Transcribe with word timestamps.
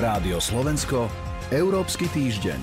Rádio 0.00 0.40
Slovensko, 0.40 1.12
Európsky 1.52 2.08
týždeň. 2.08 2.56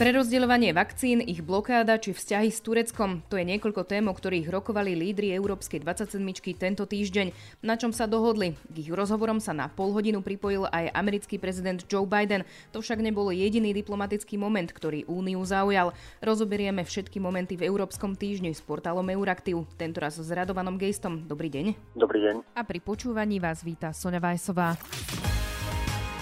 Prerozdeľovanie 0.00 0.72
vakcín, 0.72 1.20
ich 1.20 1.44
blokáda 1.44 2.00
či 2.00 2.16
vzťahy 2.16 2.48
s 2.48 2.64
Tureckom, 2.64 3.20
to 3.28 3.36
je 3.36 3.44
niekoľko 3.44 3.84
tém, 3.84 4.08
o 4.08 4.14
ktorých 4.16 4.48
rokovali 4.48 4.96
lídry 4.96 5.36
Európskej 5.36 5.84
27 5.84 6.16
tento 6.56 6.88
týždeň, 6.88 7.60
na 7.60 7.76
čom 7.76 7.92
sa 7.92 8.08
dohodli. 8.08 8.56
K 8.72 8.76
ich 8.80 8.88
rozhovorom 8.88 9.36
sa 9.36 9.52
na 9.52 9.68
pol 9.68 9.92
hodinu 9.92 10.24
pripojil 10.24 10.64
aj 10.72 10.88
americký 10.96 11.36
prezident 11.36 11.76
Joe 11.84 12.08
Biden. 12.08 12.48
To 12.72 12.80
však 12.80 13.04
nebol 13.04 13.28
jediný 13.36 13.76
diplomatický 13.76 14.40
moment, 14.40 14.72
ktorý 14.72 15.04
Úniu 15.12 15.44
zaujal. 15.44 15.92
Rozoberieme 16.24 16.88
všetky 16.88 17.20
momenty 17.20 17.60
v 17.60 17.68
Európskom 17.68 18.16
týždni 18.16 18.56
s 18.56 18.64
portálom 18.64 19.04
Euraktiv, 19.12 19.68
tentoraz 19.76 20.16
s 20.16 20.32
Radovanom 20.32 20.80
Gejstom. 20.80 21.28
Dobrý 21.28 21.52
deň. 21.52 21.76
Dobrý 21.92 22.24
deň. 22.24 22.56
A 22.56 22.64
pri 22.64 22.80
počúvaní 22.80 23.44
vás 23.44 23.60
víta 23.60 23.92
Sonja 23.92 24.24
Vajsová. 24.24 24.72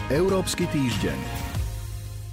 Európsky 0.07 0.71
týždeň. 0.71 1.19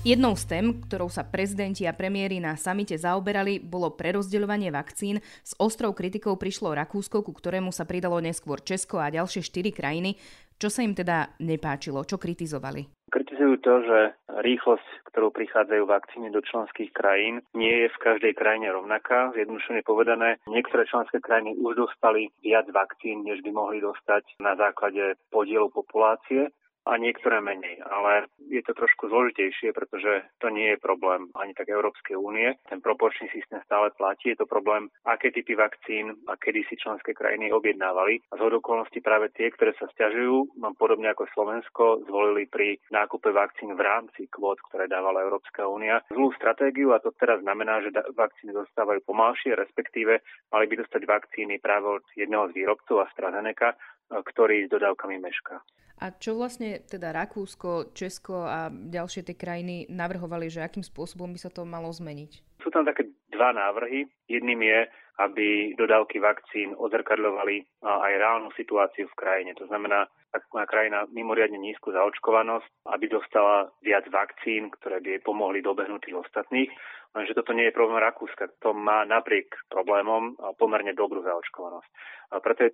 Jednou 0.05 0.37
z 0.37 0.45
tém, 0.45 0.77
ktorou 0.77 1.09
sa 1.09 1.25
prezidenti 1.25 1.89
a 1.89 1.97
premiéry 1.97 2.37
na 2.37 2.53
samite 2.53 2.93
zaoberali, 2.93 3.57
bolo 3.57 3.89
prerozdeľovanie 3.97 4.69
vakcín. 4.69 5.17
S 5.41 5.57
ostrou 5.57 5.89
kritikou 5.89 6.37
prišlo 6.37 6.69
Rakúsko, 6.69 7.25
ku 7.25 7.33
ktorému 7.33 7.73
sa 7.73 7.89
pridalo 7.89 8.21
neskôr 8.21 8.61
Česko 8.61 9.01
a 9.01 9.09
ďalšie 9.09 9.41
štyri 9.41 9.73
krajiny. 9.73 10.21
Čo 10.61 10.69
sa 10.69 10.85
im 10.85 10.93
teda 10.93 11.33
nepáčilo? 11.41 12.05
Čo 12.05 12.21
kritizovali? 12.21 13.09
Kritizujú 13.09 13.57
to, 13.65 13.73
že 13.89 13.99
rýchlosť, 14.45 15.09
ktorou 15.09 15.33
prichádzajú 15.33 15.83
vakcíny 15.89 16.29
do 16.29 16.45
členských 16.45 16.93
krajín, 16.93 17.41
nie 17.57 17.73
je 17.73 17.89
v 17.89 18.01
každej 18.05 18.37
krajine 18.37 18.69
rovnaká. 18.69 19.33
Zjednodušene 19.33 19.81
povedané, 19.81 20.37
niektoré 20.45 20.85
členské 20.85 21.17
krajiny 21.17 21.57
už 21.57 21.89
dostali 21.89 22.29
viac 22.45 22.69
vakcín, 22.69 23.25
než 23.25 23.41
by 23.41 23.49
mohli 23.49 23.81
dostať 23.81 24.37
na 24.37 24.53
základe 24.61 25.17
podielu 25.33 25.73
populácie 25.73 26.53
a 26.83 26.99
niektoré 26.99 27.39
menej. 27.39 27.79
Ale 27.87 28.27
je 28.51 28.61
to 28.63 28.75
trošku 28.75 29.07
zložitejšie, 29.07 29.71
pretože 29.71 30.27
to 30.43 30.51
nie 30.51 30.75
je 30.75 30.83
problém 30.83 31.31
ani 31.39 31.55
tak 31.55 31.71
Európskej 31.71 32.19
únie. 32.19 32.55
Ten 32.67 32.83
proporčný 32.83 33.31
systém 33.31 33.63
stále 33.63 33.91
platí. 33.95 34.35
Je 34.35 34.39
to 34.39 34.47
problém, 34.49 34.91
aké 35.07 35.31
typy 35.31 35.55
vakcín 35.55 36.15
a 36.27 36.35
kedy 36.35 36.67
si 36.67 36.75
členské 36.75 37.15
krajiny 37.15 37.51
objednávali. 37.55 38.19
A 38.31 38.37
z 38.37 38.41
okolností 38.53 38.99
práve 38.99 39.31
tie, 39.33 39.49
ktoré 39.51 39.71
sa 39.79 39.87
stiažujú, 39.95 40.59
podobne 40.75 41.11
ako 41.11 41.27
Slovensko, 41.31 41.83
zvolili 42.07 42.45
pri 42.47 42.77
nákupe 42.91 43.31
vakcín 43.31 43.73
v 43.73 43.81
rámci 43.81 44.27
kvót, 44.27 44.59
ktoré 44.69 44.91
dávala 44.91 45.23
Európska 45.23 45.65
únia, 45.67 46.03
zlú 46.11 46.35
stratégiu 46.35 46.91
a 46.91 46.99
to 46.99 47.15
teraz 47.15 47.41
znamená, 47.41 47.79
že 47.81 47.95
vakcíny 48.13 48.53
dostávajú 48.53 49.01
pomalšie, 49.07 49.55
respektíve 49.55 50.19
mali 50.51 50.65
by 50.67 50.75
dostať 50.83 51.01
vakcíny 51.07 51.57
práve 51.63 52.01
od 52.01 52.05
jedného 52.13 52.51
z 52.51 52.55
výrobcov 52.61 53.07
AstraZeneca, 53.07 53.77
ktorý 54.21 54.69
s 54.69 54.73
dodávkami 54.73 55.17
mešká. 55.17 55.57
A 56.03 56.11
čo 56.11 56.35
vlastne 56.35 56.83
teda 56.83 57.15
Rakúsko, 57.15 57.95
Česko 57.95 58.43
a 58.43 58.67
ďalšie 58.67 59.23
tie 59.23 59.39
krajiny 59.39 59.87
navrhovali, 59.87 60.51
že 60.51 60.59
akým 60.59 60.83
spôsobom 60.83 61.31
by 61.31 61.39
sa 61.39 61.53
to 61.53 61.63
malo 61.63 61.87
zmeniť? 61.93 62.59
Sú 62.59 62.67
tam 62.73 62.83
také 62.83 63.07
dva 63.31 63.55
návrhy. 63.55 64.09
Jedným 64.27 64.67
je, 64.67 64.79
aby 65.21 65.77
dodávky 65.77 66.17
vakcín 66.17 66.73
odzrkadľovali 66.75 67.85
aj 67.85 68.13
reálnu 68.19 68.49
situáciu 68.57 69.05
v 69.05 69.19
krajine. 69.19 69.51
To 69.61 69.69
znamená, 69.69 70.09
ak 70.33 70.43
má 70.51 70.65
krajina 70.65 71.05
mimoriadne 71.13 71.61
nízku 71.61 71.93
zaočkovanosť, 71.93 72.89
aby 72.89 73.05
dostala 73.07 73.69
viac 73.85 74.09
vakcín, 74.09 74.73
ktoré 74.73 74.97
by 74.99 75.07
jej 75.17 75.21
pomohli 75.21 75.61
dobehnúť 75.61 76.09
tých 76.09 76.17
ostatných. 76.17 76.71
Lenže 77.13 77.37
toto 77.37 77.53
nie 77.53 77.69
je 77.69 77.77
problém 77.77 78.01
Rakúska. 78.01 78.49
To 78.65 78.73
má 78.73 79.05
napriek 79.05 79.53
problémom 79.69 80.33
pomerne 80.57 80.97
dobrú 80.97 81.21
zaočkovanosť. 81.21 81.89
A 82.33 82.41
preto 82.41 82.65
je, 82.65 82.73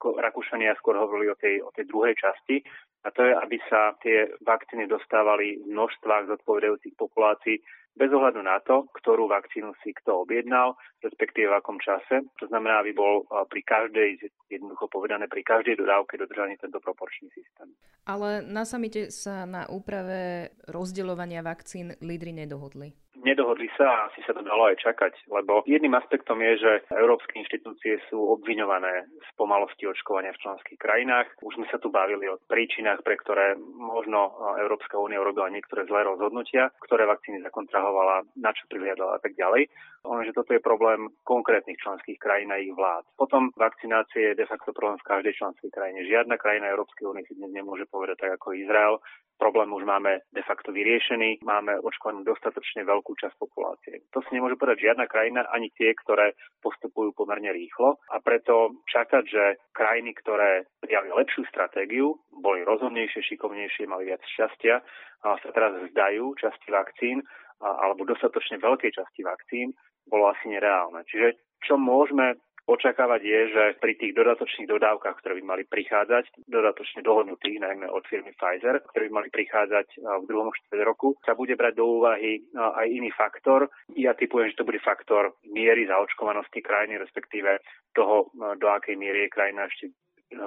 ako 0.00 0.16
Rakúšania 0.16 0.72
skôr 0.80 0.96
hovorili 0.96 1.28
o 1.28 1.36
tej, 1.36 1.60
o 1.60 1.68
tej 1.68 1.84
druhej 1.84 2.16
časti, 2.16 2.64
a 3.04 3.12
to 3.12 3.20
je, 3.20 3.36
aby 3.36 3.60
sa 3.68 3.92
tie 4.00 4.32
vakcíny 4.40 4.88
dostávali 4.88 5.60
v 5.60 5.68
množstvách 5.76 6.32
zodpovedajúcich 6.32 6.96
populácií 6.96 7.60
bez 7.94 8.08
ohľadu 8.10 8.40
na 8.40 8.58
to, 8.64 8.88
ktorú 8.96 9.28
vakcínu 9.28 9.76
si 9.84 9.92
kto 9.92 10.24
objednal, 10.24 10.74
respektíve 11.04 11.52
v 11.52 11.58
akom 11.60 11.76
čase. 11.78 12.24
To 12.40 12.48
znamená, 12.48 12.80
aby 12.80 12.96
bol 12.96 13.28
pri 13.28 13.60
každej, 13.62 14.24
jednoducho 14.48 14.88
povedané, 14.88 15.28
pri 15.28 15.44
každej 15.44 15.78
dodávke 15.78 16.16
dodržaný 16.16 16.56
tento 16.56 16.80
proporčný 16.80 17.28
systém. 17.36 17.70
Ale 18.08 18.40
na 18.40 18.64
samite 18.64 19.12
sa 19.12 19.44
na 19.44 19.68
úprave 19.68 20.50
rozdeľovania 20.72 21.44
vakcín 21.44 21.92
lídry 22.00 22.32
nedohodli. 22.32 23.03
Nedohodli 23.24 23.72
sa 23.72 23.88
a 23.88 24.04
asi 24.12 24.20
sa 24.28 24.36
to 24.36 24.44
dalo 24.44 24.68
aj 24.68 24.84
čakať, 24.84 25.32
lebo 25.32 25.64
jedným 25.64 25.96
aspektom 25.96 26.44
je, 26.44 26.60
že 26.60 26.72
európske 26.92 27.40
inštitúcie 27.40 27.96
sú 28.12 28.20
obviňované 28.36 29.08
z 29.08 29.28
pomalosti 29.40 29.88
očkovania 29.88 30.36
v 30.36 30.42
členských 30.44 30.76
krajinách. 30.76 31.32
Už 31.40 31.56
sme 31.56 31.64
sa 31.72 31.80
tu 31.80 31.88
bavili 31.88 32.28
o 32.28 32.36
príčinách, 32.44 33.00
pre 33.00 33.16
ktoré 33.16 33.56
možno 33.80 34.36
Európska 34.60 35.00
únia 35.00 35.24
urobila 35.24 35.48
niektoré 35.48 35.88
zlé 35.88 36.04
rozhodnutia, 36.04 36.68
ktoré 36.84 37.08
vakcíny 37.08 37.40
zakontrahovala, 37.48 38.28
na 38.36 38.52
čo 38.52 38.68
prihliadala 38.68 39.16
a 39.16 39.20
tak 39.24 39.32
ďalej. 39.40 39.72
Lenže 40.04 40.36
toto 40.36 40.52
je 40.52 40.60
problém 40.60 41.08
konkrétnych 41.24 41.80
členských 41.80 42.20
krajín 42.20 42.52
a 42.52 42.60
ich 42.60 42.76
vlád. 42.76 43.08
Potom 43.16 43.48
vakcinácie 43.56 44.36
je 44.36 44.40
de 44.44 44.44
facto 44.44 44.76
problém 44.76 45.00
v 45.00 45.08
každej 45.08 45.32
členskej 45.32 45.72
krajine. 45.72 46.04
Žiadna 46.04 46.36
krajina 46.36 46.68
Európskej 46.68 47.08
únie 47.08 47.24
si 47.24 47.32
dnes 47.32 47.48
nemôže 47.56 47.88
povedať 47.88 48.20
tak 48.20 48.36
ako 48.36 48.52
Izrael, 48.52 49.00
problém 49.38 49.70
už 49.72 49.84
máme 49.84 50.24
de 50.32 50.42
facto 50.42 50.72
vyriešený, 50.72 51.44
máme 51.44 51.78
očkovanú 51.82 52.22
dostatočne 52.24 52.86
veľkú 52.86 53.12
časť 53.18 53.36
populácie. 53.38 54.06
To 54.14 54.22
si 54.24 54.34
nemôže 54.34 54.58
povedať 54.58 54.90
žiadna 54.90 55.06
krajina, 55.10 55.46
ani 55.50 55.70
tie, 55.74 55.92
ktoré 55.92 56.34
postupujú 56.62 57.12
pomerne 57.12 57.50
rýchlo 57.52 58.00
a 58.10 58.20
preto 58.22 58.82
čakať, 58.88 59.24
že 59.26 59.44
krajiny, 59.74 60.14
ktoré 60.18 60.64
prijali 60.80 61.12
lepšiu 61.12 61.44
stratégiu, 61.50 62.16
boli 62.30 62.64
rozhodnejšie, 62.64 63.20
šikovnejšie, 63.34 63.90
mali 63.90 64.10
viac 64.10 64.22
šťastia, 64.24 64.80
a 65.24 65.40
sa 65.40 65.50
teraz 65.56 65.72
zdajú 65.88 66.36
časti 66.36 66.68
vakcín 66.68 67.24
alebo 67.64 68.04
dostatočne 68.04 68.60
veľkej 68.60 68.92
časti 68.92 69.24
vakcín, 69.24 69.72
bolo 70.04 70.28
asi 70.28 70.52
nereálne. 70.52 71.00
Čiže 71.08 71.40
čo 71.64 71.80
môžeme 71.80 72.36
očakávať 72.64 73.20
je, 73.22 73.40
že 73.52 73.64
pri 73.80 73.92
tých 74.00 74.16
dodatočných 74.16 74.68
dodávkach, 74.68 75.20
ktoré 75.20 75.40
by 75.40 75.44
mali 75.44 75.62
prichádzať, 75.68 76.48
dodatočne 76.48 77.04
dohodnutých, 77.04 77.60
najmä 77.60 77.86
od 77.92 78.04
firmy 78.08 78.32
Pfizer, 78.36 78.80
ktoré 78.88 79.08
by 79.08 79.12
mali 79.24 79.28
prichádzať 79.28 79.86
v 80.00 80.24
druhom 80.24 80.52
štvrť 80.52 80.80
roku, 80.84 81.16
sa 81.24 81.36
bude 81.36 81.54
brať 81.54 81.76
do 81.76 81.84
úvahy 82.00 82.40
aj 82.56 82.86
iný 82.88 83.12
faktor. 83.12 83.68
Ja 83.96 84.16
typujem, 84.16 84.50
že 84.52 84.58
to 84.60 84.68
bude 84.68 84.80
faktor 84.80 85.36
miery 85.48 85.84
zaočkovanosti 85.84 86.64
krajiny, 86.64 86.96
respektíve 87.00 87.60
toho, 87.94 88.32
do 88.34 88.66
akej 88.72 88.96
miery 88.98 89.28
je 89.28 89.34
krajina 89.34 89.68
ešte 89.70 89.94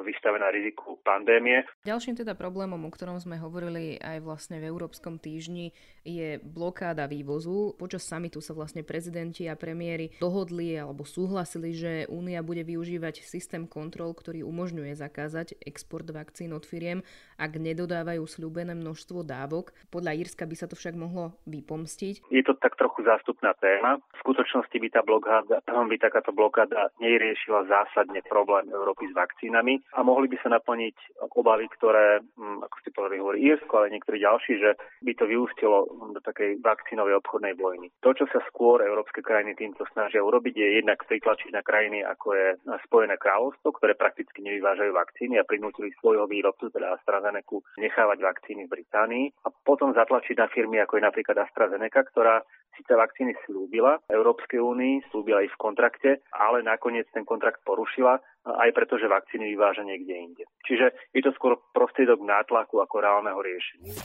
vystavená 0.04 0.52
riziku 0.52 1.00
pandémie. 1.04 1.64
Ďalším 1.88 2.24
teda 2.24 2.36
problémom, 2.36 2.80
o 2.80 2.92
ktorom 2.92 3.20
sme 3.20 3.40
hovorili 3.40 4.00
aj 4.00 4.24
vlastne 4.24 4.60
v 4.60 4.68
Európskom 4.68 5.20
týždni, 5.20 5.72
je 6.04 6.40
blokáda 6.40 7.08
vývozu. 7.08 7.76
Počas 7.76 8.08
samitu 8.08 8.40
sa 8.40 8.56
vlastne 8.56 8.84
prezidenti 8.84 9.48
a 9.48 9.60
premiéry 9.60 10.16
dohodli 10.20 10.76
alebo 10.76 11.04
súhlasili, 11.04 11.76
že 11.76 11.92
Únia 12.08 12.44
bude 12.44 12.64
využívať 12.64 13.24
systém 13.24 13.68
kontrol, 13.68 14.16
ktorý 14.16 14.44
umožňuje 14.48 14.96
zakázať 14.96 15.60
export 15.64 16.08
vakcín 16.08 16.56
od 16.56 16.64
firiem, 16.64 17.04
ak 17.36 17.60
nedodávajú 17.60 18.24
slúbené 18.24 18.74
množstvo 18.76 19.24
dávok. 19.28 19.76
Podľa 19.92 20.16
Írska 20.16 20.48
by 20.48 20.56
sa 20.56 20.68
to 20.72 20.80
však 20.80 20.96
mohlo 20.96 21.36
vypomstiť. 21.46 22.28
Je 22.32 22.44
to 22.44 22.56
tak 22.58 22.76
trochu 22.80 23.04
zástupná 23.04 23.54
téma. 23.60 24.00
V 24.00 24.18
skutočnosti 24.24 24.74
by 24.74 24.88
tá 24.92 25.02
blokáda, 25.04 25.62
by 25.64 25.98
takáto 26.00 26.32
blokáda 26.34 26.90
neriešila 27.00 27.68
zásadne 27.68 28.20
problém 28.26 28.68
Európy 28.72 29.08
s 29.10 29.14
vakcínami 29.14 29.77
a 29.94 30.00
mohli 30.04 30.28
by 30.28 30.38
sa 30.42 30.50
naplniť 30.54 30.96
obavy, 31.38 31.68
ktoré, 31.78 32.22
mm, 32.24 32.66
ako 32.66 32.76
ste 32.82 32.96
povedali, 32.96 33.22
hovorí 33.22 33.40
Irsko, 33.44 33.74
ale 33.82 33.94
niektorí 33.94 34.18
ďalší, 34.22 34.54
že 34.62 34.72
by 35.04 35.12
to 35.16 35.26
vyústilo 35.30 35.88
do 36.14 36.20
takej 36.22 36.60
vakcínovej 36.62 37.18
obchodnej 37.22 37.54
vojny. 37.56 37.88
To, 38.02 38.14
čo 38.14 38.26
sa 38.30 38.42
skôr 38.50 38.82
európske 38.82 39.22
krajiny 39.22 39.58
týmto 39.58 39.86
snažia 39.94 40.24
urobiť, 40.24 40.54
je 40.58 40.70
jednak 40.82 41.02
pritlačiť 41.06 41.50
na 41.54 41.62
krajiny, 41.62 42.04
ako 42.04 42.28
je 42.34 42.48
Spojené 42.88 43.16
kráľovstvo, 43.20 43.76
ktoré 43.78 43.94
prakticky 43.98 44.40
nevyvážajú 44.44 44.92
vakcíny 44.94 45.40
a 45.40 45.48
prinútili 45.48 45.92
svojho 46.00 46.30
výrobcu, 46.30 46.72
teda 46.72 46.96
AstraZeneca, 46.98 47.60
nechávať 47.78 48.18
vakcíny 48.24 48.66
v 48.66 48.74
Británii 48.82 49.26
a 49.46 49.52
potom 49.52 49.94
zatlačiť 49.94 50.36
na 50.38 50.48
firmy, 50.50 50.82
ako 50.82 50.98
je 50.98 51.08
napríklad 51.08 51.38
AstraZeneca, 51.38 52.02
ktorá 52.12 52.42
síce 52.78 52.94
vakcíny 52.94 53.34
slúbila 53.44 53.98
Európskej 54.08 54.62
únii, 54.62 55.10
slúbila 55.10 55.42
ich 55.42 55.52
v 55.52 55.62
kontrakte, 55.62 56.22
ale 56.32 56.62
nakoniec 56.62 57.10
ten 57.12 57.26
kontrakt 57.26 57.66
porušila 57.66 58.22
aj 58.46 58.70
preto, 58.72 58.96
že 58.96 59.12
vakcíny 59.12 59.58
vyváža 59.58 59.84
niekde 59.84 60.14
inde. 60.14 60.44
Čiže 60.64 60.94
je 61.12 61.22
to 61.26 61.36
skôr 61.36 61.60
prostriedok 61.74 62.22
nátlaku 62.24 62.80
ako 62.80 62.96
reálneho 63.02 63.40
riešenia. 63.42 63.98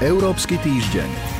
Európsky 0.00 0.56
týždeň. 0.64 1.38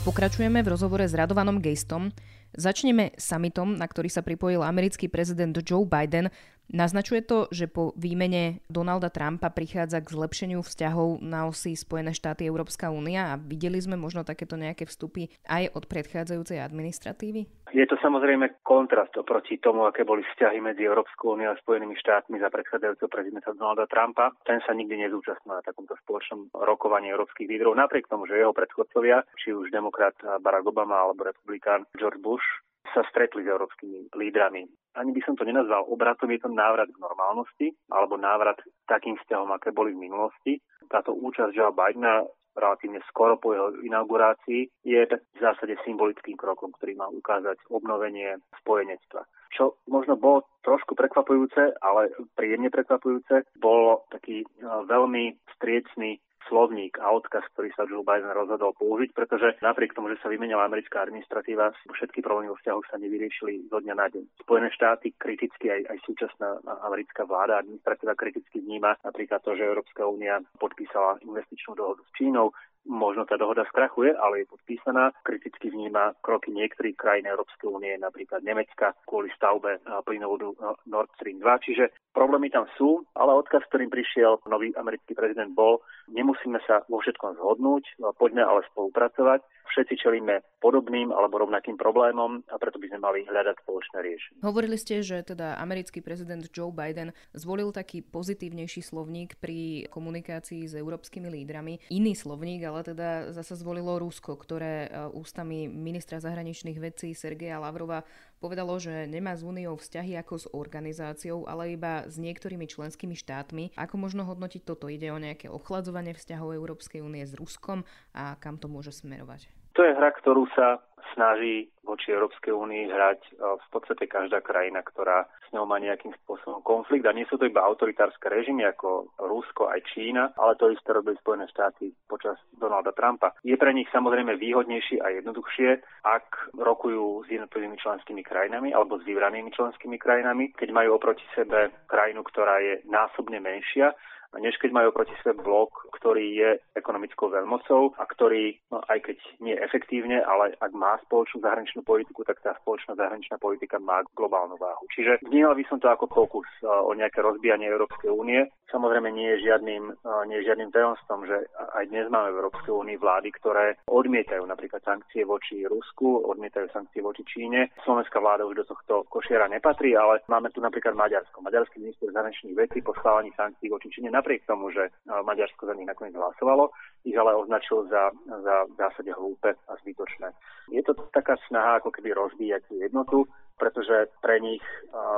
Pokračujeme 0.00 0.64
v 0.64 0.72
rozhovore 0.72 1.04
s 1.04 1.12
Radovanom 1.12 1.60
Gejstom. 1.60 2.08
Začneme 2.56 3.12
summitom, 3.20 3.76
na 3.76 3.84
ktorý 3.84 4.08
sa 4.08 4.24
pripojil 4.24 4.64
americký 4.64 5.12
prezident 5.12 5.52
Joe 5.60 5.84
Biden. 5.84 6.32
Naznačuje 6.70 7.26
to, 7.26 7.50
že 7.50 7.66
po 7.66 7.90
výmene 7.98 8.62
Donalda 8.70 9.10
Trumpa 9.10 9.50
prichádza 9.50 9.98
k 9.98 10.14
zlepšeniu 10.14 10.62
vzťahov 10.62 11.18
na 11.18 11.50
osi 11.50 11.74
Spojené 11.74 12.14
štáty 12.14 12.46
Európska 12.46 12.94
únia 12.94 13.34
a 13.34 13.40
videli 13.42 13.74
sme 13.82 13.98
možno 13.98 14.22
takéto 14.22 14.54
nejaké 14.54 14.86
vstupy 14.86 15.34
aj 15.50 15.74
od 15.74 15.90
predchádzajúcej 15.90 16.62
administratívy? 16.62 17.50
Je 17.74 17.86
to 17.90 17.98
samozrejme 17.98 18.62
kontrast 18.62 19.18
oproti 19.18 19.58
tomu, 19.58 19.82
aké 19.82 20.06
boli 20.06 20.22
vzťahy 20.22 20.62
medzi 20.62 20.86
Európskou 20.86 21.34
úniou 21.34 21.54
a 21.54 21.58
Spojenými 21.58 21.98
štátmi 21.98 22.38
za 22.38 22.46
predchádzajúceho 22.54 23.10
prezidenta 23.10 23.50
Donalda 23.50 23.90
Trumpa. 23.90 24.30
Ten 24.46 24.62
sa 24.62 24.70
nikdy 24.70 25.10
nezúčastnil 25.10 25.58
na 25.58 25.66
takomto 25.66 25.98
spoločnom 26.06 26.54
rokovaní 26.54 27.10
európskych 27.10 27.50
lídrov, 27.50 27.74
napriek 27.74 28.06
tomu, 28.06 28.30
že 28.30 28.38
jeho 28.38 28.54
predchodcovia, 28.54 29.26
či 29.42 29.50
už 29.50 29.74
demokrat 29.74 30.14
Barack 30.38 30.70
Obama 30.70 31.02
alebo 31.02 31.26
republikán 31.26 31.82
George 31.98 32.22
Bush, 32.22 32.46
sa 32.94 33.06
stretli 33.08 33.46
s 33.46 33.50
európskymi 33.50 34.14
lídrami. 34.14 34.66
Ani 34.98 35.10
by 35.14 35.20
som 35.22 35.38
to 35.38 35.46
nenazval 35.46 35.86
obratom, 35.86 36.30
je 36.34 36.42
to 36.42 36.50
návrat 36.50 36.90
k 36.90 37.02
normálnosti 37.02 37.68
alebo 37.90 38.18
návrat 38.18 38.58
k 38.58 38.66
takým 38.90 39.14
vzťahom, 39.22 39.54
aké 39.54 39.70
boli 39.70 39.94
v 39.94 40.02
minulosti. 40.10 40.58
Táto 40.90 41.14
účasť 41.14 41.54
Joe 41.54 41.70
Bidena 41.70 42.26
relatívne 42.56 42.98
skoro 43.06 43.38
po 43.38 43.54
jeho 43.54 43.70
inaugurácii, 43.86 44.66
je 44.82 45.00
v 45.06 45.38
zásade 45.38 45.78
symbolickým 45.86 46.34
krokom, 46.34 46.74
ktorý 46.74 46.98
má 46.98 47.06
ukázať 47.06 47.62
obnovenie 47.70 48.42
spojenectva. 48.62 49.22
Čo 49.54 49.78
možno 49.86 50.18
bolo 50.18 50.46
trošku 50.62 50.94
prekvapujúce, 50.94 51.78
ale 51.82 52.10
príjemne 52.34 52.70
prekvapujúce, 52.70 53.46
bol 53.58 54.06
taký 54.10 54.42
e, 54.42 54.46
veľmi 54.86 55.38
striecný 55.58 56.18
slovník 56.48 56.96
a 57.02 57.12
odkaz, 57.12 57.44
ktorý 57.52 57.68
sa 57.74 57.84
Joe 57.84 58.06
Biden 58.06 58.30
rozhodol 58.32 58.72
použiť, 58.78 59.10
pretože 59.12 59.58
napriek 59.60 59.92
tomu, 59.92 60.08
že 60.12 60.20
sa 60.22 60.32
vymenila 60.32 60.64
americká 60.64 61.04
administratíva, 61.04 61.74
všetky 61.90 62.24
problémy 62.24 62.52
vo 62.52 62.58
vzťahoch 62.60 62.86
sa 62.88 62.96
nevyriešili 62.96 63.68
zo 63.68 63.78
dňa 63.82 63.94
na 63.96 64.06
deň. 64.08 64.24
Spojené 64.46 64.68
štáty 64.72 65.12
kriticky, 65.18 65.68
aj, 65.68 65.82
aj 65.90 65.98
súčasná 66.06 66.62
americká 66.86 67.28
vláda, 67.28 67.60
administratíva 67.60 68.14
kriticky 68.16 68.62
vníma 68.62 68.96
napríklad 69.04 69.42
to, 69.44 69.58
že 69.58 69.68
Európska 69.68 70.06
únia 70.06 70.40
podpísala 70.56 71.20
investičnú 71.26 71.76
dohodu 71.76 72.02
s 72.06 72.10
Čínou, 72.16 72.54
Možno 72.88 73.28
tá 73.28 73.36
dohoda 73.36 73.64
skrachuje, 73.68 74.16
ale 74.16 74.42
je 74.42 74.52
podpísaná. 74.52 75.12
Kriticky 75.20 75.68
vníma 75.68 76.16
kroky 76.24 76.48
niektorých 76.50 76.96
krajín 76.96 77.28
Európskej 77.28 77.68
únie, 77.68 77.92
napríklad 78.00 78.40
Nemecka, 78.40 78.96
kvôli 79.04 79.28
stavbe 79.36 79.84
plynovodu 80.08 80.52
Nord 80.88 81.12
Stream 81.20 81.44
2. 81.44 81.66
Čiže 81.66 81.84
problémy 82.16 82.48
tam 82.48 82.64
sú, 82.80 83.04
ale 83.12 83.36
odkaz, 83.36 83.68
ktorým 83.68 83.92
prišiel 83.92 84.40
nový 84.48 84.72
americký 84.74 85.12
prezident 85.12 85.52
bol, 85.52 85.84
nemusíme 86.08 86.58
sa 86.64 86.82
vo 86.88 86.98
všetkom 87.04 87.36
zhodnúť, 87.36 87.84
poďme 88.16 88.42
ale 88.42 88.64
spolupracovať 88.72 89.44
všetci 89.70 90.02
čelíme 90.02 90.42
podobným 90.58 91.14
alebo 91.14 91.46
rovnakým 91.46 91.78
problémom 91.78 92.42
a 92.50 92.58
preto 92.58 92.82
by 92.82 92.90
sme 92.90 92.98
mali 93.06 93.22
hľadať 93.22 93.54
spoločné 93.62 93.98
riešenie. 94.02 94.42
Hovorili 94.42 94.74
ste, 94.74 94.98
že 95.06 95.22
teda 95.22 95.62
americký 95.62 96.02
prezident 96.02 96.42
Joe 96.50 96.74
Biden 96.74 97.14
zvolil 97.38 97.70
taký 97.70 98.02
pozitívnejší 98.02 98.82
slovník 98.82 99.38
pri 99.38 99.86
komunikácii 99.86 100.66
s 100.66 100.74
európskymi 100.74 101.30
lídrami. 101.30 101.78
Iný 101.94 102.18
slovník 102.18 102.66
ale 102.66 102.79
teda 102.82 103.32
zase 103.36 103.56
zvolilo 103.60 104.00
Rusko, 104.00 104.34
ktoré 104.34 104.86
e, 104.86 104.88
ústami 105.12 105.68
ministra 105.68 106.18
zahraničných 106.18 106.78
vecí 106.80 107.12
Sergeja 107.12 107.60
Lavrova 107.60 108.02
povedalo, 108.40 108.74
že 108.80 109.04
nemá 109.04 109.36
s 109.36 109.44
úniou 109.44 109.76
vzťahy 109.76 110.16
ako 110.18 110.34
s 110.40 110.46
organizáciou, 110.50 111.44
ale 111.44 111.76
iba 111.76 112.08
s 112.08 112.16
niektorými 112.16 112.64
členskými 112.64 113.12
štátmi. 113.14 113.76
Ako 113.76 114.00
možno 114.00 114.24
hodnotiť 114.24 114.64
toto? 114.64 114.88
Ide 114.88 115.12
o 115.12 115.20
nejaké 115.20 115.52
ochladzovanie 115.52 116.16
vzťahov 116.16 116.56
Európskej 116.56 117.04
únie 117.04 117.22
s 117.28 117.36
Ruskom 117.36 117.84
a 118.16 118.34
kam 118.40 118.56
to 118.56 118.66
môže 118.66 118.96
smerovať? 118.96 119.59
To 119.80 119.88
je 119.88 119.96
hra, 119.96 120.12
ktorú 120.12 120.44
sa 120.52 120.76
snaží 121.16 121.72
voči 121.88 122.12
Európskej 122.12 122.52
únii 122.52 122.92
hrať 122.92 123.20
e, 123.24 123.30
v 123.40 123.66
podstate 123.72 124.04
každá 124.04 124.44
krajina, 124.44 124.84
ktorá 124.84 125.24
s 125.24 125.48
ňou 125.56 125.64
má 125.64 125.80
nejakým 125.80 126.12
spôsobom 126.20 126.60
konflikt. 126.60 127.08
A 127.08 127.16
nie 127.16 127.24
sú 127.32 127.40
to 127.40 127.48
iba 127.48 127.64
autoritárske 127.64 128.28
režimy 128.28 128.60
ako 128.68 129.08
Rusko 129.16 129.72
aj 129.72 129.80
Čína, 129.88 130.36
ale 130.36 130.60
to 130.60 130.68
isté 130.68 130.92
robili 130.92 131.16
Spojené 131.24 131.48
štáty 131.48 131.96
počas 132.04 132.36
Donalda 132.60 132.92
Trumpa. 132.92 133.32
Je 133.40 133.56
pre 133.56 133.72
nich 133.72 133.88
samozrejme 133.88 134.36
výhodnejšie 134.36 135.00
a 135.00 135.16
jednoduchšie, 135.16 135.80
ak 136.04 136.52
rokujú 136.60 137.24
s 137.24 137.32
jednotlivými 137.32 137.80
členskými 137.80 138.20
krajinami 138.20 138.76
alebo 138.76 139.00
s 139.00 139.08
vybranými 139.08 139.48
členskými 139.56 139.96
krajinami, 139.96 140.52
keď 140.52 140.76
majú 140.76 141.00
oproti 141.00 141.24
sebe 141.32 141.72
krajinu, 141.88 142.20
ktorá 142.28 142.60
je 142.60 142.84
násobne 142.84 143.40
menšia 143.40 143.96
než 144.38 144.54
keď 144.62 144.70
majú 144.70 144.90
proti 144.94 145.14
sebe 145.24 145.42
blok, 145.42 145.90
ktorý 145.96 146.26
je 146.36 146.50
ekonomickou 146.78 147.32
veľmocou 147.32 147.98
a 147.98 148.04
ktorý, 148.06 148.54
no, 148.70 148.78
aj 148.86 148.98
keď 149.10 149.18
nie 149.42 149.56
efektívne, 149.58 150.22
ale 150.22 150.54
ak 150.62 150.70
má 150.76 151.00
spoločnú 151.08 151.42
zahraničnú 151.42 151.82
politiku, 151.82 152.22
tak 152.22 152.38
tá 152.44 152.54
spoločná 152.62 152.94
zahraničná 152.94 153.42
politika 153.42 153.82
má 153.82 154.06
globálnu 154.14 154.54
váhu. 154.54 154.86
Čiže 154.94 155.24
vnímal 155.26 155.58
by 155.58 155.64
som 155.66 155.82
to 155.82 155.90
ako 155.90 156.06
pokus 156.06 156.46
o 156.62 156.94
nejaké 156.94 157.18
rozbijanie 157.24 157.66
Európskej 157.66 158.10
únie. 158.12 158.46
Samozrejme 158.70 159.10
nie 159.10 159.34
je 159.34 159.50
žiadnym, 159.50 159.84
nie 160.30 160.36
je 160.38 160.46
žiadnym 160.46 160.70
tajomstvom, 160.70 161.26
že 161.26 161.36
aj 161.74 161.90
dnes 161.90 162.06
máme 162.06 162.30
v 162.30 162.38
Európskej 162.38 162.70
únii 162.70 162.98
vlády, 163.02 163.28
ktoré 163.34 163.74
odmietajú 163.90 164.46
napríklad 164.46 164.78
sankcie 164.86 165.26
voči 165.26 165.66
Rusku, 165.66 166.22
odmietajú 166.30 166.70
sankcie 166.70 167.02
voči 167.02 167.26
Číne. 167.26 167.74
Slovenská 167.82 168.22
vláda 168.22 168.46
už 168.46 168.62
do 168.62 168.68
tohto 168.70 169.02
košiera 169.10 169.50
nepatrí, 169.50 169.98
ale 169.98 170.22
máme 170.30 170.54
tu 170.54 170.62
napríklad 170.62 170.94
Maďarsko. 170.94 171.42
Maďarský 171.42 171.82
minister 171.82 172.14
zahraničných 172.14 172.54
vecí 172.54 172.78
po 172.78 172.94
schválení 172.94 173.34
sankcií 173.34 173.66
voči 173.66 173.90
Číne 173.90 174.14
napriek 174.20 174.44
tomu, 174.44 174.68
že 174.68 174.92
Maďarsko 175.08 175.64
za 175.64 175.72
nich 175.72 175.88
nakoniec 175.88 176.12
hlasovalo, 176.12 176.68
ich 177.08 177.16
ale 177.16 177.32
označil 177.32 177.88
za, 177.88 178.12
za 178.44 178.68
v 178.68 178.74
zásade 178.76 179.10
hlúpe 179.16 179.56
a 179.56 179.72
zbytočné. 179.80 180.28
Je 180.68 180.84
to 180.84 180.92
taká 181.16 181.40
snaha 181.48 181.80
ako 181.80 181.88
keby 181.88 182.12
rozbíjať 182.12 182.68
jednotu, 182.76 183.24
pretože 183.56 184.12
pre 184.20 184.36
nich, 184.40 184.62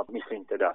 myslím 0.07 0.47
teda 0.47 0.71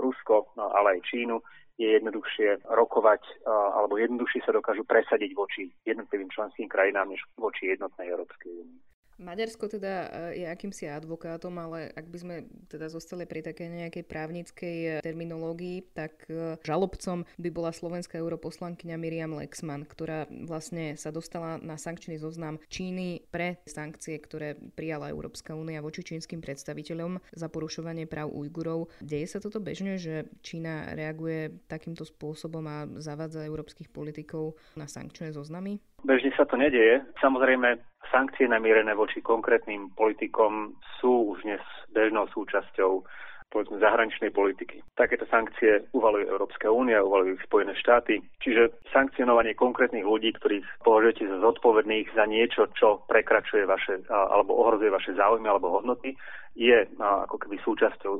Rusko, 0.00 0.56
ale 0.56 0.96
aj 0.96 1.06
Čínu, 1.12 1.36
je 1.76 1.92
jednoduchšie 2.00 2.64
rokovať 2.72 3.44
alebo 3.44 4.00
jednoduchšie 4.00 4.48
sa 4.48 4.56
dokážu 4.56 4.88
presadiť 4.88 5.36
voči 5.36 5.68
jednotlivým 5.84 6.32
členským 6.32 6.72
krajinám 6.72 7.12
než 7.12 7.20
voči 7.36 7.68
jednotnej 7.76 8.08
Európskej 8.16 8.48
únii. 8.48 8.80
Maďarsko 9.16 9.72
teda 9.72 9.94
e, 10.32 10.44
je 10.44 10.46
akýmsi 10.46 10.92
advokátom, 10.92 11.56
ale 11.56 11.88
ak 11.96 12.06
by 12.12 12.18
sme 12.20 12.34
teda 12.68 12.92
zostali 12.92 13.24
pri 13.24 13.40
takej 13.40 13.88
nejakej 13.88 14.04
právnickej 14.04 14.76
e, 14.76 14.90
terminológii, 15.00 15.88
tak 15.96 16.28
e, 16.28 16.60
žalobcom 16.60 17.24
by 17.40 17.48
bola 17.48 17.72
slovenská 17.72 18.20
europoslankyňa 18.20 18.96
Miriam 19.00 19.32
Lexman, 19.32 19.88
ktorá 19.88 20.28
vlastne 20.44 21.00
sa 21.00 21.08
dostala 21.08 21.56
na 21.64 21.80
sankčný 21.80 22.20
zoznam 22.20 22.60
Číny 22.68 23.24
pre 23.32 23.56
sankcie, 23.64 24.20
ktoré 24.20 24.60
prijala 24.76 25.08
Európska 25.08 25.56
únia 25.56 25.80
voči 25.80 26.04
čínskym 26.04 26.44
predstaviteľom 26.44 27.16
za 27.32 27.48
porušovanie 27.48 28.04
práv 28.04 28.36
Ujgurov. 28.36 28.92
Deje 29.00 29.32
sa 29.32 29.40
toto 29.40 29.64
bežne, 29.64 29.96
že 29.96 30.28
Čína 30.44 30.92
reaguje 30.92 31.56
takýmto 31.72 32.04
spôsobom 32.04 32.64
a 32.68 32.84
zavádza 33.00 33.48
európskych 33.48 33.88
politikov 33.88 34.60
na 34.76 34.84
sankčné 34.84 35.32
zoznamy? 35.32 35.80
Bežne 36.04 36.30
sa 36.36 36.44
to 36.44 36.60
nedeje. 36.60 37.00
Samozrejme, 37.18 37.80
sankcie 38.10 38.48
namierené 38.48 38.94
voči 38.94 39.22
konkrétnym 39.22 39.90
politikom 39.94 40.74
sú 41.00 41.36
už 41.36 41.42
dnes 41.42 41.62
bežnou 41.92 42.26
súčasťou 42.30 43.04
povedzme 43.50 43.78
zahraničnej 43.78 44.34
politiky. 44.34 44.82
Takéto 44.98 45.24
sankcie 45.30 45.86
uvaluje 45.94 46.26
Európska 46.26 46.68
únia, 46.68 47.04
uvalujú 47.04 47.38
Spojené 47.46 47.72
štáty. 47.78 48.20
Čiže 48.42 48.74
sankcionovanie 48.90 49.54
konkrétnych 49.54 50.04
ľudí, 50.04 50.34
ktorých 50.36 50.66
považujete 50.82 51.24
za 51.30 51.38
zodpovedných 51.40 52.12
za 52.12 52.26
niečo, 52.26 52.68
čo 52.74 53.06
prekračuje 53.06 53.64
vaše 53.64 54.02
alebo 54.10 54.58
ohrozuje 54.60 54.90
vaše 54.90 55.14
záujmy 55.14 55.46
alebo 55.46 55.72
hodnoty, 55.72 56.18
je 56.56 56.88
ako 56.96 57.36
keby 57.36 57.60
súčasťou 57.60 58.14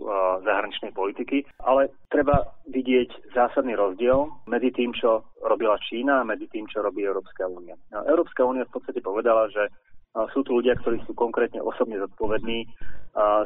zahraničnej 0.45 0.93
politiky, 0.93 1.49
ale 1.65 1.89
treba 2.13 2.45
vidieť 2.69 3.33
zásadný 3.33 3.73
rozdiel 3.73 4.29
medzi 4.45 4.77
tým, 4.77 4.93
čo 4.93 5.25
robila 5.41 5.81
Čína 5.81 6.21
a 6.21 6.29
medzi 6.29 6.45
tým, 6.53 6.69
čo 6.69 6.85
robí 6.85 7.01
Európska 7.01 7.49
únia. 7.49 7.81
Európska 7.93 8.45
únia 8.45 8.69
v 8.69 8.77
podstate 8.77 9.01
povedala, 9.01 9.49
že 9.49 9.73
sú 10.33 10.41
tu 10.45 10.57
ľudia, 10.57 10.77
ktorí 10.81 11.05
sú 11.05 11.13
konkrétne 11.13 11.61
osobne 11.61 12.01
zodpovední 12.01 12.65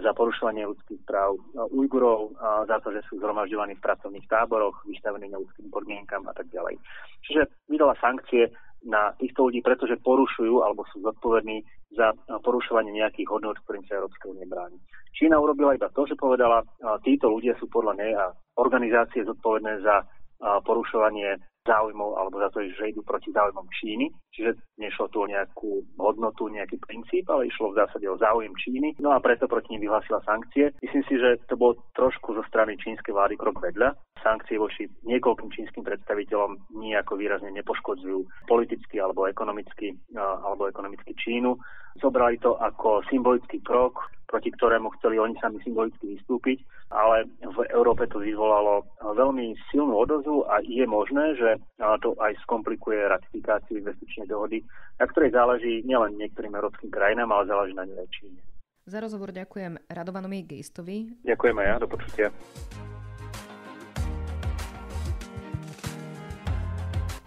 za 0.02 0.10
porušovanie 0.14 0.66
ľudských 0.66 1.02
práv 1.06 1.38
Ujgurov, 1.70 2.34
za 2.66 2.78
to, 2.82 2.90
že 2.90 3.06
sú 3.06 3.22
zhromažďovaní 3.22 3.78
v 3.78 3.84
pracovných 3.86 4.26
táboroch, 4.26 4.82
vystavení 4.86 5.30
neľudským 5.30 5.70
podmienkam 5.70 6.26
a 6.26 6.34
tak 6.34 6.50
ďalej. 6.50 6.78
Čiže 7.26 7.46
vydala 7.70 7.94
sankcie 8.02 8.50
na 8.86 9.12
týchto 9.20 9.46
ľudí, 9.46 9.62
pretože 9.62 10.00
porušujú 10.02 10.64
alebo 10.66 10.82
sú 10.90 11.04
zodpovední 11.04 11.62
za 11.94 12.14
porušovanie 12.42 12.94
nejakých 12.98 13.30
hodnot, 13.30 13.58
ktorým 13.66 13.84
sa 13.86 13.98
Európska 13.98 14.30
únie 14.30 14.46
bráni. 14.46 14.78
Čína 15.14 15.38
urobila 15.38 15.74
iba 15.74 15.90
to, 15.90 16.06
že 16.06 16.18
povedala, 16.18 16.62
títo 17.02 17.30
ľudia 17.30 17.54
sú 17.58 17.66
podľa 17.66 17.94
nej 17.98 18.14
a 18.14 18.30
organizácie 18.58 19.26
zodpovedné 19.26 19.82
za 19.86 20.06
porušovanie 20.40 21.36
záujmov 21.60 22.16
alebo 22.16 22.40
za 22.40 22.48
to, 22.56 22.64
že 22.64 22.96
idú 22.96 23.04
proti 23.04 23.28
záujmom 23.30 23.68
Číny. 23.68 24.08
Čiže 24.32 24.56
nešlo 24.80 25.12
tu 25.12 25.20
o 25.20 25.28
nejakú 25.28 25.84
hodnotu, 26.00 26.48
nejaký 26.48 26.80
princíp, 26.80 27.28
ale 27.28 27.52
išlo 27.52 27.70
v 27.70 27.84
zásade 27.84 28.08
o 28.08 28.16
záujem 28.16 28.52
Číny. 28.56 28.96
No 28.96 29.12
a 29.12 29.20
preto 29.20 29.44
proti 29.44 29.76
nim 29.76 29.84
vyhlásila 29.84 30.24
sankcie. 30.24 30.72
Myslím 30.80 31.04
si, 31.04 31.14
že 31.20 31.36
to 31.52 31.60
bol 31.60 31.76
trošku 31.92 32.32
zo 32.32 32.42
strany 32.48 32.80
čínskej 32.80 33.12
vlády 33.12 33.36
krok 33.36 33.60
vedľa. 33.60 33.92
Sankcie 34.24 34.56
voči 34.56 34.88
niekoľkým 35.04 35.52
čínskym 35.52 35.84
predstaviteľom 35.84 36.72
nejako 36.80 37.20
výrazne 37.20 37.52
nepoškodzujú 37.52 38.48
politicky 38.48 38.96
alebo 38.96 39.28
ekonomicky, 39.28 39.92
alebo 40.16 40.64
ekonomicky 40.64 41.12
Čínu. 41.12 41.60
Zobrali 42.00 42.40
to 42.40 42.56
ako 42.56 43.04
symbolický 43.10 43.60
krok, 43.60 43.98
proti 44.30 44.54
ktorému 44.54 44.94
chceli 44.96 45.18
oni 45.18 45.34
sami 45.42 45.58
symbolicky 45.66 46.14
vystúpiť, 46.14 46.62
ale 46.94 47.26
v 47.42 47.58
Európe 47.74 48.06
to 48.06 48.22
vyvolalo 48.22 48.86
veľmi 49.02 49.58
silnú 49.74 49.98
odozvu 49.98 50.46
a 50.46 50.62
je 50.62 50.86
možné, 50.86 51.34
že 51.34 51.58
to 51.98 52.14
aj 52.22 52.38
skomplikuje 52.46 53.10
ratifikáciu 53.10 53.82
investičnej 53.82 54.30
dohody, 54.30 54.62
na 55.02 55.10
ktorej 55.10 55.34
záleží 55.34 55.82
nielen 55.82 56.14
niektorým 56.14 56.54
európskym 56.54 56.94
krajinám, 56.94 57.34
ale 57.34 57.50
záleží 57.50 57.74
na 57.74 57.82
nej 57.82 58.06
Číne. 58.14 58.38
Za 58.86 59.02
rozhovor 59.02 59.34
ďakujem 59.34 59.90
Radovanovi 59.90 60.46
Geistovi. 60.46 61.26
Ďakujem 61.26 61.56
aj 61.58 61.66
ja, 61.66 61.76
do 61.82 61.88
počutia. 61.90 62.28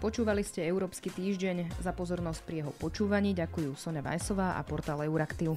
Počúvali 0.04 0.44
ste 0.44 0.68
Európsky 0.68 1.08
týždeň. 1.08 1.80
Za 1.80 1.96
pozornosť 1.96 2.40
pri 2.44 2.60
jeho 2.60 2.72
počúvaní 2.76 3.32
ďakujú 3.32 3.72
Sonja 3.72 4.04
Vajsová 4.04 4.60
a 4.60 4.60
portál 4.60 5.00
Euraktiv. 5.00 5.56